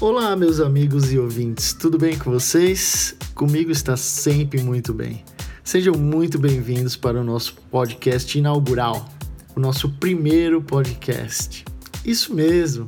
Olá, 0.00 0.36
meus 0.36 0.60
amigos 0.60 1.12
e 1.12 1.18
ouvintes, 1.18 1.72
tudo 1.72 1.98
bem 1.98 2.16
com 2.16 2.30
vocês? 2.30 3.16
Comigo 3.34 3.72
está 3.72 3.96
sempre 3.96 4.62
muito 4.62 4.94
bem. 4.94 5.24
Sejam 5.64 5.92
muito 5.94 6.38
bem-vindos 6.38 6.94
para 6.94 7.20
o 7.20 7.24
nosso 7.24 7.56
podcast 7.68 8.38
inaugural, 8.38 9.08
o 9.56 9.60
nosso 9.60 9.88
primeiro 9.94 10.62
podcast. 10.62 11.64
Isso 12.04 12.32
mesmo, 12.32 12.86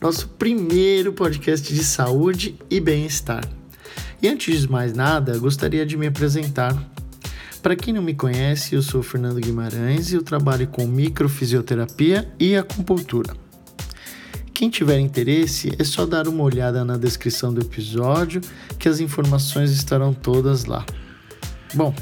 nosso 0.00 0.30
primeiro 0.30 1.12
podcast 1.12 1.74
de 1.74 1.84
saúde 1.84 2.58
e 2.70 2.80
bem-estar. 2.80 3.46
E 4.22 4.26
antes 4.26 4.62
de 4.62 4.70
mais 4.70 4.94
nada, 4.94 5.36
gostaria 5.36 5.84
de 5.84 5.94
me 5.94 6.06
apresentar. 6.06 6.74
Para 7.62 7.76
quem 7.76 7.92
não 7.92 8.02
me 8.02 8.14
conhece, 8.14 8.74
eu 8.74 8.80
sou 8.80 9.02
Fernando 9.02 9.42
Guimarães 9.42 10.10
e 10.10 10.14
eu 10.14 10.22
trabalho 10.22 10.66
com 10.68 10.86
microfisioterapia 10.86 12.32
e 12.40 12.56
acupuntura. 12.56 13.45
Quem 14.56 14.70
tiver 14.70 14.98
interesse, 14.98 15.70
é 15.78 15.84
só 15.84 16.06
dar 16.06 16.26
uma 16.26 16.42
olhada 16.42 16.82
na 16.82 16.96
descrição 16.96 17.52
do 17.52 17.60
episódio, 17.60 18.40
que 18.78 18.88
as 18.88 19.00
informações 19.00 19.70
estarão 19.70 20.14
todas 20.14 20.64
lá. 20.64 20.82
Bom, 21.74 21.94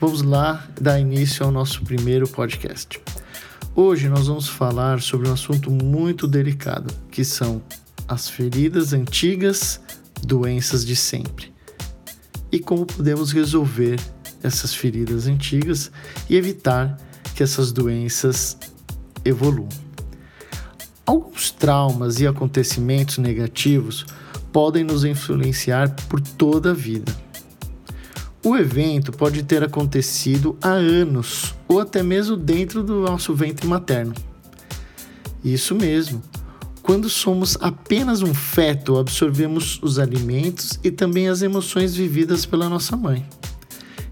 vamos 0.00 0.22
lá 0.22 0.66
dar 0.80 0.98
início 0.98 1.44
ao 1.44 1.52
nosso 1.52 1.82
primeiro 1.82 2.26
podcast. 2.26 2.98
Hoje 3.74 4.08
nós 4.08 4.28
vamos 4.28 4.48
falar 4.48 5.02
sobre 5.02 5.28
um 5.28 5.34
assunto 5.34 5.70
muito 5.70 6.26
delicado, 6.26 6.90
que 7.10 7.22
são 7.22 7.62
as 8.08 8.30
feridas 8.30 8.94
antigas, 8.94 9.78
doenças 10.22 10.86
de 10.86 10.96
sempre. 10.96 11.52
E 12.50 12.58
como 12.58 12.86
podemos 12.86 13.30
resolver 13.30 14.00
essas 14.42 14.74
feridas 14.74 15.26
antigas 15.26 15.92
e 16.30 16.36
evitar 16.36 16.96
que 17.34 17.42
essas 17.42 17.72
doenças 17.72 18.56
evoluam. 19.22 19.83
Alguns 21.06 21.50
traumas 21.50 22.20
e 22.20 22.26
acontecimentos 22.26 23.18
negativos 23.18 24.06
podem 24.52 24.84
nos 24.84 25.04
influenciar 25.04 25.94
por 26.08 26.20
toda 26.20 26.70
a 26.70 26.74
vida. 26.74 27.12
O 28.42 28.56
evento 28.56 29.10
pode 29.10 29.42
ter 29.42 29.62
acontecido 29.62 30.56
há 30.62 30.68
anos 30.68 31.54
ou 31.66 31.80
até 31.80 32.02
mesmo 32.02 32.36
dentro 32.36 32.82
do 32.82 33.00
nosso 33.00 33.34
ventre 33.34 33.66
materno. 33.66 34.14
Isso 35.42 35.74
mesmo. 35.74 36.22
Quando 36.82 37.08
somos 37.08 37.56
apenas 37.60 38.20
um 38.20 38.34
feto, 38.34 38.98
absorvemos 38.98 39.80
os 39.82 39.98
alimentos 39.98 40.78
e 40.84 40.90
também 40.90 41.28
as 41.28 41.40
emoções 41.40 41.94
vividas 41.94 42.44
pela 42.44 42.68
nossa 42.68 42.94
mãe. 42.94 43.26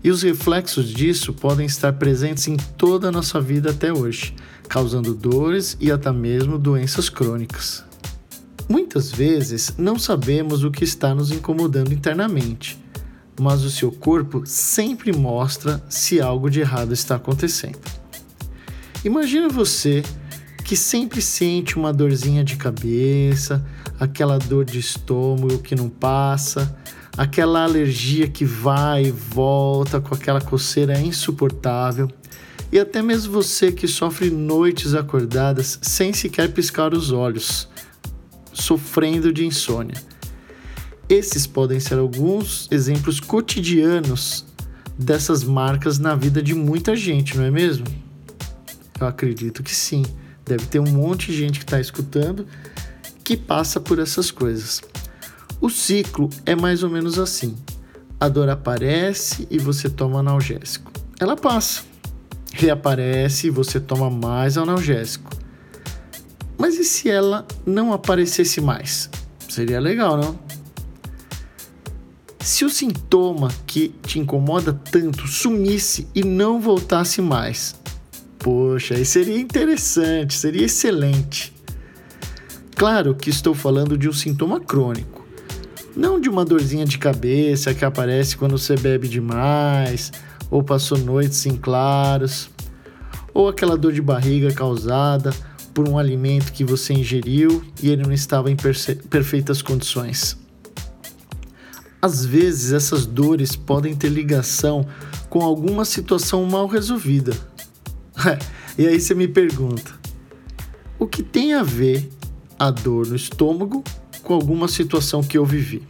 E 0.05 0.11
os 0.11 0.23
reflexos 0.23 0.89
disso 0.89 1.33
podem 1.33 1.67
estar 1.67 1.93
presentes 1.93 2.49
em 2.49 2.57
toda 2.57 3.09
a 3.09 3.13
nossa 3.13 3.41
vida 3.41 3.71
até 3.71 3.93
hoje, 3.93 4.35
causando 4.69 5.15
dores 5.15 5.77
e 5.81 5.93
até 5.93 6.11
mesmo 6.11 6.59
doenças 6.59 7.09
crônicas. 7.09 7.85
Muitas 8.69 9.13
vezes 9.13 9.75
não 9.79 9.99
sabemos 9.99 10.65
o 10.65 10.71
que 10.71 10.83
está 10.83 11.15
nos 11.15 11.31
incomodando 11.31 11.93
internamente, 11.93 12.83
mas 13.41 13.63
o 13.63 13.71
seu 13.71 13.93
corpo 13.93 14.43
sempre 14.45 15.13
mostra 15.13 15.83
se 15.89 16.21
algo 16.21 16.51
de 16.51 16.61
errado 16.61 16.93
está 16.93 17.17
acontecendo. 17.17 17.79
Imagina 19.05 19.49
você 19.49 20.03
que 20.65 20.77
sempre 20.77 21.21
sente 21.21 21.77
uma 21.77 21.93
dorzinha 21.93 22.43
de 22.43 22.57
cabeça, 22.57 23.65
aquela 24.01 24.39
dor 24.39 24.65
de 24.65 24.79
estômago 24.79 25.59
que 25.59 25.75
não 25.75 25.89
passa, 25.89 26.75
aquela 27.17 27.65
alergia 27.65 28.27
que 28.29 28.45
vai 28.45 29.05
e 29.05 29.11
volta 29.11 30.01
com 30.01 30.15
aquela 30.15 30.41
coceira 30.41 30.99
insuportável 31.01 32.09
e 32.73 32.79
até 32.79 33.03
mesmo 33.03 33.33
você 33.33 33.71
que 33.71 33.87
sofre 33.87 34.31
noites 34.31 34.95
acordadas 34.95 35.79
sem 35.83 36.15
sequer 36.15 36.53
piscar 36.53 36.95
os 36.95 37.13
olhos, 37.13 37.69
sofrendo 38.51 39.31
de 39.31 39.45
insônia. 39.45 39.95
Esses 41.07 41.47
podem 41.47 41.79
ser 41.79 41.99
alguns 41.99 42.69
exemplos 42.71 43.21
cotidianos 43.21 44.47
dessas 44.99 45.45
marcas 45.45 45.99
na 45.99 46.15
vida 46.15 46.43
de 46.43 46.55
muita 46.55 46.97
gente, 46.97 47.37
não 47.37 47.45
é 47.45 47.51
mesmo? 47.51 47.85
Eu 48.99 49.07
acredito 49.07 49.63
que 49.63 49.75
sim. 49.75 50.05
Deve 50.45 50.65
ter 50.67 50.79
um 50.79 50.91
monte 50.91 51.31
de 51.31 51.37
gente 51.37 51.59
que 51.59 51.65
está 51.65 51.79
escutando 51.79 52.47
que 53.23 53.37
passa 53.37 53.79
por 53.79 53.99
essas 53.99 54.31
coisas. 54.31 54.81
O 55.63 55.71
ciclo 55.71 56.29
é 56.45 56.55
mais 56.55 56.83
ou 56.83 56.91
menos 56.91 57.19
assim: 57.19 57.57
a 58.21 58.29
dor 58.29 58.51
aparece 58.51 59.49
e 59.51 59.59
você 59.59 59.89
toma 59.89 60.19
analgésico. 60.19 60.93
Ela 61.19 61.37
passa 61.37 61.93
reaparece 62.53 63.47
e 63.47 63.51
você 63.51 63.81
toma 63.81 64.11
mais 64.11 64.59
analgésico. 64.59 65.31
Mas 66.59 66.79
e 66.79 66.85
se 66.85 67.11
ela 67.11 67.47
não 67.67 67.93
aparecesse 67.93 68.61
mais? 68.61 69.11
Seria 69.49 69.81
legal, 69.81 70.17
não? 70.17 70.39
Se 72.39 72.65
o 72.65 72.71
sintoma 72.71 73.49
que 73.67 73.89
te 74.03 74.19
incomoda 74.19 74.73
tanto 74.73 75.27
sumisse 75.27 76.07
e 76.15 76.23
não 76.23 76.61
voltasse 76.61 77.23
mais, 77.23 77.81
poxa, 78.39 78.95
aí 78.95 79.05
seria 79.05 79.41
interessante, 79.41 80.35
seria 80.35 80.67
excelente. 80.67 81.55
Claro 82.77 83.15
que 83.15 83.31
estou 83.31 83.55
falando 83.55 83.97
de 83.97 84.09
um 84.09 84.13
sintoma 84.13 84.61
crônico, 84.61 85.22
não 85.97 86.21
de 86.21 86.29
uma 86.29 86.45
dorzinha 86.45 86.85
de 86.85 86.99
cabeça 86.99 87.75
que 87.75 87.85
aparece 87.85 88.37
quando 88.37 88.57
você 88.59 88.77
bebe 88.77 89.09
demais 89.09 90.13
ou 90.51 90.63
passou 90.63 90.99
noites 90.99 91.47
em 91.47 91.57
claros, 91.57 92.51
ou 93.33 93.49
aquela 93.49 93.77
dor 93.77 93.93
de 93.93 94.03
barriga 94.03 94.53
causada 94.53 95.35
por 95.73 95.89
um 95.89 95.99
alimento 95.99 96.53
que 96.53 96.63
você 96.63 96.93
ingeriu 96.93 97.65
e 97.83 97.89
ele 97.89 98.03
não 98.03 98.13
estava 98.13 98.51
em 98.51 98.57
perfeitas 99.09 99.63
condições. 99.63 100.37
Às 102.03 102.25
vezes, 102.25 102.73
essas 102.73 103.07
dores 103.07 103.57
podem 103.57 103.95
ter 103.95 104.11
ligação 104.11 104.87
com 105.31 105.41
alguma 105.41 105.85
situação 105.85 106.45
mal 106.45 106.67
resolvida. 106.67 107.33
e 108.77 108.87
aí 108.87 109.01
você 109.01 109.15
me 109.15 109.29
pergunta: 109.29 109.93
o 110.99 111.07
que 111.07 111.23
tem 111.23 111.55
a 111.55 111.63
ver 111.63 112.11
a 112.59 112.71
dor 112.71 113.07
no 113.07 113.17
estômago 113.17 113.83
com 114.23 114.35
alguma 114.35 114.69
situação 114.69 115.23
que 115.23 115.37
eu 115.37 115.45
vivi? 115.45 115.83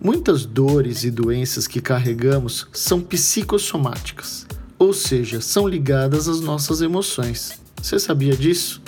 Muitas 0.00 0.46
dores 0.46 1.02
e 1.02 1.10
doenças 1.10 1.66
que 1.66 1.80
carregamos 1.80 2.68
são 2.72 3.00
psicossomáticas, 3.00 4.46
ou 4.78 4.92
seja, 4.92 5.40
são 5.40 5.66
ligadas 5.66 6.28
às 6.28 6.40
nossas 6.40 6.80
emoções. 6.80 7.58
Você 7.82 7.98
sabia 7.98 8.36
disso? 8.36 8.80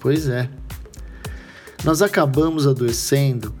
Pois 0.00 0.28
é. 0.28 0.50
Nós 1.84 2.02
acabamos 2.02 2.66
adoecendo 2.66 3.54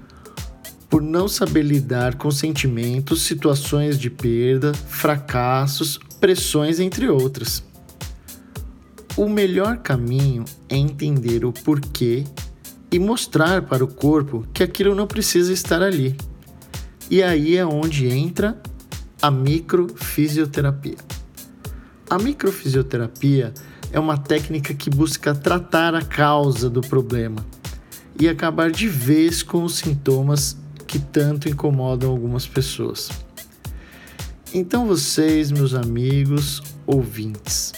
por 0.90 1.02
não 1.02 1.28
saber 1.28 1.62
lidar 1.62 2.16
com 2.16 2.30
sentimentos, 2.30 3.22
situações 3.22 3.98
de 3.98 4.10
perda, 4.10 4.74
fracassos, 4.74 6.00
pressões, 6.18 6.80
entre 6.80 7.08
outras. 7.08 7.62
O 9.16 9.28
melhor 9.28 9.78
caminho 9.78 10.44
é 10.68 10.76
entender 10.76 11.44
o 11.44 11.52
porquê 11.52 12.24
e 12.90 12.98
mostrar 12.98 13.62
para 13.62 13.84
o 13.84 13.88
corpo 13.88 14.46
que 14.52 14.62
aquilo 14.62 14.94
não 14.94 15.06
precisa 15.06 15.52
estar 15.52 15.82
ali. 15.82 16.16
E 17.10 17.22
aí 17.22 17.56
é 17.56 17.64
onde 17.64 18.06
entra 18.06 18.60
a 19.20 19.30
microfisioterapia. 19.30 20.96
A 22.08 22.18
microfisioterapia 22.18 23.52
é 23.92 23.98
uma 23.98 24.16
técnica 24.16 24.72
que 24.74 24.90
busca 24.90 25.34
tratar 25.34 25.94
a 25.94 26.02
causa 26.02 26.70
do 26.70 26.80
problema 26.80 27.44
e 28.18 28.28
acabar 28.28 28.70
de 28.70 28.88
vez 28.88 29.42
com 29.42 29.64
os 29.64 29.76
sintomas 29.76 30.56
que 30.86 30.98
tanto 30.98 31.48
incomodam 31.48 32.10
algumas 32.10 32.46
pessoas. 32.46 33.10
Então, 34.52 34.86
vocês, 34.86 35.52
meus 35.52 35.74
amigos 35.74 36.62
ouvintes, 36.86 37.72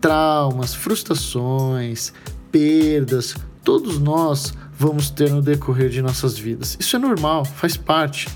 traumas, 0.00 0.74
frustrações, 0.74 2.12
perdas, 2.50 3.36
todos 3.66 3.98
nós 3.98 4.54
vamos 4.78 5.10
ter 5.10 5.28
no 5.28 5.42
decorrer 5.42 5.90
de 5.90 6.00
nossas 6.00 6.38
vidas. 6.38 6.76
Isso 6.78 6.94
é 6.94 6.98
normal, 7.00 7.44
faz 7.44 7.76
parte. 7.76 8.28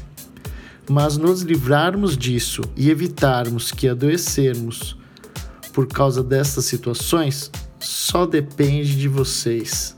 Mas 0.90 1.16
nos 1.16 1.42
livrarmos 1.42 2.18
disso 2.18 2.62
e 2.76 2.90
evitarmos 2.90 3.70
que 3.70 3.86
adoecermos 3.86 4.98
por 5.72 5.86
causa 5.86 6.20
dessas 6.20 6.64
situações 6.64 7.48
só 7.78 8.26
depende 8.26 8.98
de 8.98 9.06
vocês. 9.06 9.94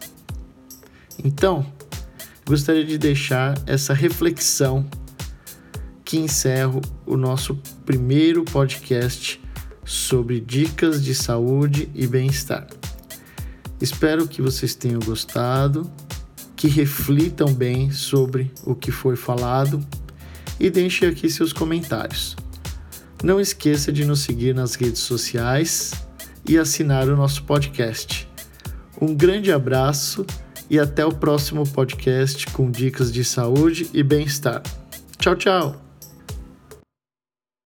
Então, 1.25 1.65
gostaria 2.47 2.85
de 2.85 2.99
deixar 2.99 3.59
essa 3.67 3.95
reflexão 3.95 4.87
que 6.05 6.19
encerro 6.19 6.83
o 7.07 7.17
nosso 7.17 7.59
primeiro 7.87 8.45
podcast 8.45 9.41
sobre 9.83 10.41
dicas 10.41 11.03
de 11.03 11.15
saúde 11.15 11.91
e 11.95 12.07
bem-estar. 12.07 12.67
Espero 13.83 14.29
que 14.29 14.41
vocês 14.41 14.77
tenham 14.77 15.01
gostado 15.01 15.91
que 16.55 16.69
reflitam 16.69 17.53
bem 17.53 17.91
sobre 17.91 18.53
o 18.65 18.77
que 18.77 18.93
foi 18.93 19.17
falado 19.17 19.85
e 20.61 20.71
deixe 20.71 21.05
aqui 21.05 21.29
seus 21.29 21.53
comentários. 21.53 22.37
Não 23.25 23.41
esqueça 23.41 23.91
de 23.91 24.05
nos 24.05 24.21
seguir 24.21 24.55
nas 24.55 24.77
redes 24.77 25.01
sociais 25.01 25.91
e 26.49 26.57
assinar 26.57 27.09
o 27.09 27.17
nosso 27.17 27.43
podcast. 27.43 28.29
Um 29.01 29.17
grande 29.17 29.51
abraço 29.51 30.25
e 30.71 30.79
até 30.79 31.05
o 31.05 31.13
próximo 31.13 31.69
podcast 31.69 32.47
com 32.53 32.71
dicas 32.71 33.13
de 33.13 33.25
saúde 33.25 33.91
e 33.93 34.01
bem-estar. 34.05 34.63
Tchau, 35.19 35.35
tchau! 35.35 35.92